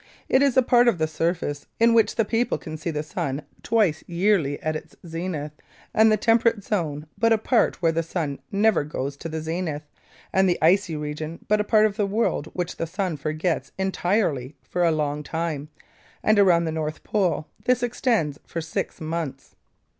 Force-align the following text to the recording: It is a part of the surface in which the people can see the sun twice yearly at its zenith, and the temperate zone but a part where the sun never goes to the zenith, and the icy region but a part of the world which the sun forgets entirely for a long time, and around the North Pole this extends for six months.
It 0.27 0.41
is 0.41 0.57
a 0.57 0.63
part 0.63 0.87
of 0.87 0.97
the 0.97 1.05
surface 1.05 1.67
in 1.79 1.93
which 1.93 2.15
the 2.15 2.25
people 2.25 2.57
can 2.57 2.75
see 2.75 2.89
the 2.89 3.03
sun 3.03 3.43
twice 3.61 4.03
yearly 4.07 4.59
at 4.63 4.75
its 4.75 4.95
zenith, 5.05 5.51
and 5.93 6.11
the 6.11 6.17
temperate 6.17 6.63
zone 6.63 7.05
but 7.19 7.31
a 7.31 7.37
part 7.37 7.83
where 7.83 7.91
the 7.91 8.01
sun 8.01 8.39
never 8.51 8.83
goes 8.83 9.15
to 9.17 9.29
the 9.29 9.41
zenith, 9.41 9.83
and 10.33 10.49
the 10.49 10.57
icy 10.59 10.95
region 10.95 11.45
but 11.47 11.61
a 11.61 11.63
part 11.63 11.85
of 11.85 11.97
the 11.97 12.07
world 12.07 12.47
which 12.55 12.77
the 12.77 12.87
sun 12.87 13.15
forgets 13.15 13.73
entirely 13.77 14.55
for 14.63 14.83
a 14.83 14.89
long 14.89 15.21
time, 15.21 15.69
and 16.23 16.39
around 16.39 16.65
the 16.65 16.71
North 16.71 17.03
Pole 17.03 17.45
this 17.65 17.83
extends 17.83 18.39
for 18.43 18.59
six 18.59 18.99
months. 18.99 19.55